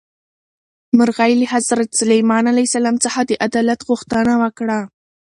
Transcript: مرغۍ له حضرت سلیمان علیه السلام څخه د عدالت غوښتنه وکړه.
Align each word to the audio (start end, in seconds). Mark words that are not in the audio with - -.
مرغۍ 0.97 1.31
له 1.39 1.45
حضرت 1.53 1.89
سلیمان 2.01 2.43
علیه 2.51 2.67
السلام 2.69 2.95
څخه 3.05 3.19
د 3.23 3.31
عدالت 3.45 3.79
غوښتنه 3.89 4.33
وکړه. 4.43 4.79